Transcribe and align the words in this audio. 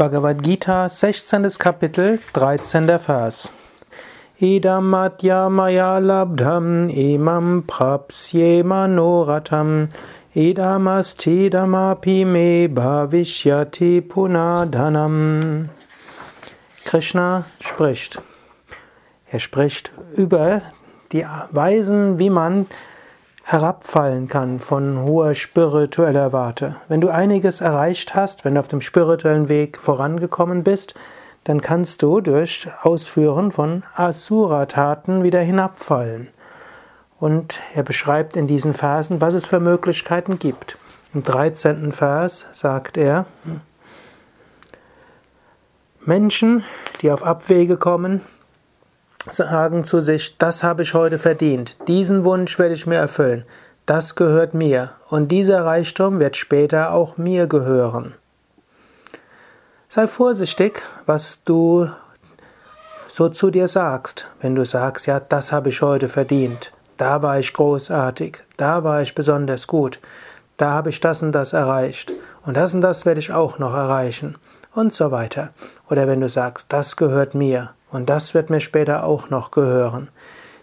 Bhagavad 0.00 0.42
Gita, 0.42 0.88
16. 0.88 1.58
Kapitel, 1.58 2.18
13. 2.32 2.86
Vers. 3.06 3.52
Idam 4.40 4.88
maya 4.88 6.00
labdham 6.00 6.88
imam 6.88 7.64
prapsye 7.64 8.62
manoratam 8.62 9.90
idam 10.34 10.88
astidamapi 10.88 12.24
me 12.24 12.66
bhavishyati 12.68 14.00
punadhanam. 14.00 15.68
Krishna 16.86 17.44
spricht. 17.60 18.22
Er 19.30 19.38
spricht 19.38 19.92
über 20.16 20.62
die 21.12 21.26
Weisen, 21.50 22.18
wie 22.18 22.30
man 22.30 22.68
herabfallen 23.50 24.28
kann 24.28 24.60
von 24.60 25.02
hoher 25.02 25.34
spiritueller 25.34 26.32
Warte. 26.32 26.76
Wenn 26.86 27.00
du 27.00 27.08
einiges 27.08 27.60
erreicht 27.60 28.14
hast, 28.14 28.44
wenn 28.44 28.54
du 28.54 28.60
auf 28.60 28.68
dem 28.68 28.80
spirituellen 28.80 29.48
Weg 29.48 29.76
vorangekommen 29.76 30.62
bist, 30.62 30.94
dann 31.42 31.60
kannst 31.60 32.02
du 32.02 32.20
durch 32.20 32.68
Ausführen 32.82 33.50
von 33.50 33.82
Asura-Taten 33.96 35.24
wieder 35.24 35.40
hinabfallen. 35.40 36.28
Und 37.18 37.58
er 37.74 37.82
beschreibt 37.82 38.36
in 38.36 38.46
diesen 38.46 38.72
Versen, 38.72 39.20
was 39.20 39.34
es 39.34 39.46
für 39.46 39.58
Möglichkeiten 39.58 40.38
gibt. 40.38 40.78
Im 41.12 41.24
13. 41.24 41.90
Vers 41.90 42.46
sagt 42.52 42.96
er, 42.96 43.26
Menschen, 46.04 46.62
die 47.02 47.10
auf 47.10 47.24
Abwege 47.24 47.76
kommen, 47.78 48.20
sagen 49.28 49.84
zu 49.84 50.00
sich, 50.00 50.38
das 50.38 50.62
habe 50.62 50.82
ich 50.82 50.94
heute 50.94 51.18
verdient, 51.18 51.88
diesen 51.88 52.24
Wunsch 52.24 52.58
werde 52.58 52.74
ich 52.74 52.86
mir 52.86 52.96
erfüllen, 52.96 53.44
das 53.86 54.14
gehört 54.14 54.54
mir. 54.54 54.92
Und 55.08 55.32
dieser 55.32 55.64
Reichtum 55.64 56.20
wird 56.20 56.36
später 56.36 56.92
auch 56.92 57.16
mir 57.16 57.46
gehören. 57.46 58.14
Sei 59.88 60.06
vorsichtig, 60.06 60.80
was 61.06 61.42
du 61.44 61.90
so 63.08 63.28
zu 63.28 63.50
dir 63.50 63.66
sagst, 63.66 64.26
wenn 64.40 64.54
du 64.54 64.64
sagst, 64.64 65.06
ja, 65.06 65.18
das 65.18 65.50
habe 65.50 65.70
ich 65.70 65.82
heute 65.82 66.08
verdient, 66.08 66.72
da 66.96 67.22
war 67.22 67.38
ich 67.40 67.52
großartig, 67.52 68.44
da 68.56 68.84
war 68.84 69.02
ich 69.02 69.16
besonders 69.16 69.66
gut, 69.66 69.98
da 70.56 70.70
habe 70.70 70.90
ich 70.90 71.00
das 71.00 71.22
und 71.22 71.32
das 71.32 71.52
erreicht. 71.52 72.12
Und 72.44 72.56
das 72.56 72.74
und 72.74 72.82
das 72.82 73.04
werde 73.04 73.18
ich 73.18 73.32
auch 73.32 73.58
noch 73.58 73.74
erreichen. 73.74 74.36
Und 74.72 74.92
so 74.92 75.10
weiter. 75.10 75.50
Oder 75.88 76.06
wenn 76.06 76.20
du 76.20 76.28
sagst, 76.28 76.66
das 76.68 76.96
gehört 76.96 77.34
mir 77.34 77.70
und 77.90 78.08
das 78.08 78.34
wird 78.34 78.50
mir 78.50 78.60
später 78.60 79.04
auch 79.04 79.30
noch 79.30 79.50
gehören. 79.50 80.08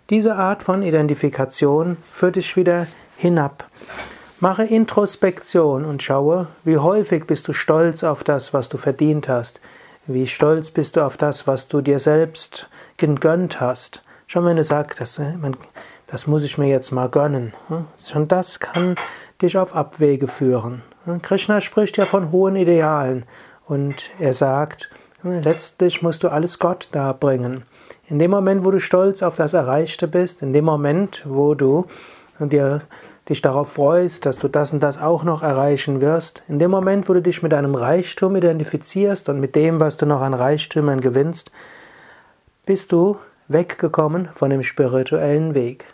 Diese 0.09 0.36
Art 0.36 0.64
von 0.64 0.83
Identifikation 0.83 1.97
führt 2.11 2.38
dich 2.38 2.56
wieder 2.56 2.88
hinab. 3.17 3.66
Mache 4.39 4.64
Introspektion 4.64 5.83
und 5.83 6.03
schaue, 6.03 6.48
wie 6.64 6.78
häufig 6.78 7.25
bist 7.25 7.48
du 7.48 7.53
stolz 7.53 8.03
auf 8.03 8.23
das, 8.23 8.53
was 8.53 8.70
du 8.70 8.78
verdient 8.78 9.28
hast. 9.28 9.59
Wie 10.05 10.28
stolz 10.28 10.72
bist 10.72 10.95
du 10.95 11.05
auf 11.05 11.17
das, 11.17 11.48
was 11.48 11.67
du 11.67 11.81
dir 11.81 12.00
selbst 12.00 12.70
gegönnt 12.95 13.59
hast. 13.59 14.03
Schon 14.28 14.45
wenn 14.45 14.55
du 14.55 14.64
sagst, 14.64 15.02
das, 15.02 15.20
das 16.05 16.28
muss 16.28 16.44
ich 16.44 16.58
mir 16.58 16.67
jetzt 16.67 16.92
mal 16.92 17.09
gönnen. 17.09 17.53
Schon 18.00 18.28
das 18.28 18.59
kann 18.59 18.95
dich 19.42 19.58
auf 19.58 19.75
Abwege 19.75 20.28
führen. 20.28 20.83
Krishna 21.22 21.59
spricht 21.59 21.98
ja 21.98 22.05
von 22.05 22.31
hohen 22.31 22.55
Idealen 22.55 23.23
und 23.66 24.11
er 24.20 24.33
sagt, 24.33 24.89
Letztlich 25.23 26.04
musst 26.04 26.23
du 26.23 26.30
alles 26.30 26.60
Gott 26.60 26.90
darbringen. 26.92 27.64
In 28.08 28.20
dem 28.20 28.30
Moment, 28.30 28.64
wo 28.64 28.70
du 28.70 28.80
stolz 28.80 29.23
auf 29.23 29.36
das 29.36 29.54
Erreichte 29.54 30.08
bist, 30.08 30.44
in 30.44 30.54
dem 30.54 30.66
Moment, 30.66 31.23
wo 31.28 31.56
du 31.56 31.88
dir, 32.40 32.82
dich 33.28 33.42
darauf 33.42 33.73
freust, 33.73 34.26
dass 34.26 34.38
du 34.38 34.48
das 34.48 34.73
und 34.73 34.82
das 34.82 35.00
auch 35.00 35.23
noch 35.23 35.42
erreichen 35.42 36.02
wirst, 36.02 36.44
in 36.48 36.60
dem 36.60 36.72
Moment, 36.72 37.10
wo 37.10 37.14
du 37.14 37.22
dich 37.22 37.42
mit 37.42 37.52
deinem 37.52 37.73
Reichtum 37.73 38.36
identifizierst 38.36 39.28
und 39.30 39.40
mit 39.40 39.56
dem, 39.56 39.80
was 39.80 39.98
du 39.98 40.06
noch 40.06 40.22
an 40.22 40.36
Reichtümern 40.36 41.02
gewinnst, 41.02 41.52
bist 42.66 42.92
du 42.92 43.18
weggekommen 43.48 44.30
von 44.34 44.50
dem 44.52 44.62
spirituellen 44.62 45.56
Weg. 45.56 45.88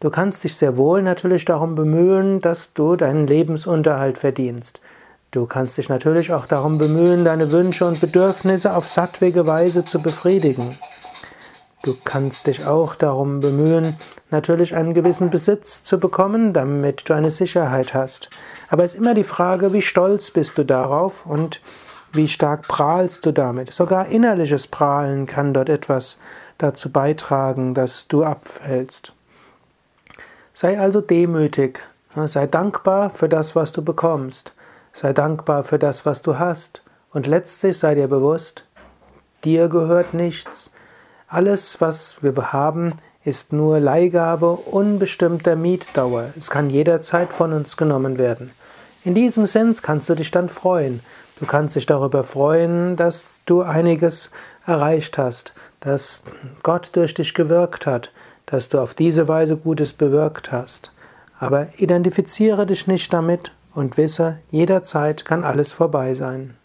Du 0.00 0.10
kannst 0.10 0.44
dich 0.44 0.56
sehr 0.56 0.76
wohl 0.76 1.02
natürlich 1.02 1.44
darum 1.44 1.74
bemühen, 1.74 2.40
dass 2.40 2.72
du 2.72 2.96
deinen 2.96 3.26
Lebensunterhalt 3.26 4.18
verdienst. 4.18 4.80
Du 5.36 5.44
kannst 5.44 5.76
dich 5.76 5.90
natürlich 5.90 6.32
auch 6.32 6.46
darum 6.46 6.78
bemühen, 6.78 7.22
deine 7.26 7.52
Wünsche 7.52 7.84
und 7.84 8.00
Bedürfnisse 8.00 8.74
auf 8.74 8.88
sattwege 8.88 9.46
Weise 9.46 9.84
zu 9.84 10.00
befriedigen. 10.00 10.78
Du 11.82 11.94
kannst 12.06 12.46
dich 12.46 12.64
auch 12.64 12.94
darum 12.94 13.40
bemühen, 13.40 13.98
natürlich 14.30 14.74
einen 14.74 14.94
gewissen 14.94 15.28
Besitz 15.28 15.82
zu 15.82 16.00
bekommen, 16.00 16.54
damit 16.54 17.06
du 17.06 17.12
eine 17.12 17.30
Sicherheit 17.30 17.92
hast. 17.92 18.30
Aber 18.70 18.82
es 18.82 18.94
ist 18.94 19.00
immer 19.00 19.12
die 19.12 19.24
Frage, 19.24 19.74
wie 19.74 19.82
stolz 19.82 20.30
bist 20.30 20.56
du 20.56 20.64
darauf 20.64 21.26
und 21.26 21.60
wie 22.14 22.28
stark 22.28 22.66
prahlst 22.66 23.26
du 23.26 23.32
damit. 23.34 23.74
Sogar 23.74 24.06
innerliches 24.06 24.66
Prahlen 24.68 25.26
kann 25.26 25.52
dort 25.52 25.68
etwas 25.68 26.16
dazu 26.56 26.90
beitragen, 26.90 27.74
dass 27.74 28.08
du 28.08 28.24
abfällst. 28.24 29.12
Sei 30.54 30.80
also 30.80 31.02
demütig, 31.02 31.84
sei 32.14 32.46
dankbar 32.46 33.10
für 33.10 33.28
das, 33.28 33.54
was 33.54 33.72
du 33.72 33.82
bekommst. 33.84 34.54
Sei 34.96 35.12
dankbar 35.12 35.62
für 35.62 35.78
das, 35.78 36.06
was 36.06 36.22
du 36.22 36.38
hast. 36.38 36.80
Und 37.12 37.26
letztlich 37.26 37.78
sei 37.78 37.94
dir 37.94 38.08
bewusst, 38.08 38.66
dir 39.44 39.68
gehört 39.68 40.14
nichts. 40.14 40.72
Alles, 41.28 41.82
was 41.82 42.22
wir 42.22 42.34
haben, 42.54 42.94
ist 43.22 43.52
nur 43.52 43.78
Leihgabe 43.78 44.52
unbestimmter 44.52 45.54
Mietdauer. 45.54 46.30
Es 46.34 46.48
kann 46.48 46.70
jederzeit 46.70 47.30
von 47.30 47.52
uns 47.52 47.76
genommen 47.76 48.16
werden. 48.16 48.52
In 49.04 49.14
diesem 49.14 49.44
Sinn 49.44 49.76
kannst 49.82 50.08
du 50.08 50.14
dich 50.14 50.30
dann 50.30 50.48
freuen. 50.48 51.00
Du 51.40 51.44
kannst 51.44 51.76
dich 51.76 51.84
darüber 51.84 52.24
freuen, 52.24 52.96
dass 52.96 53.26
du 53.44 53.60
einiges 53.60 54.30
erreicht 54.64 55.18
hast, 55.18 55.52
dass 55.80 56.22
Gott 56.62 56.88
durch 56.94 57.12
dich 57.12 57.34
gewirkt 57.34 57.84
hat, 57.84 58.12
dass 58.46 58.70
du 58.70 58.80
auf 58.80 58.94
diese 58.94 59.28
Weise 59.28 59.58
Gutes 59.58 59.92
bewirkt 59.92 60.52
hast. 60.52 60.92
Aber 61.38 61.66
identifiziere 61.76 62.64
dich 62.64 62.86
nicht 62.86 63.12
damit 63.12 63.52
und 63.76 63.96
wisse, 63.96 64.40
jederzeit 64.50 65.24
kann 65.24 65.44
alles 65.44 65.72
vorbei 65.72 66.14
sein. 66.14 66.56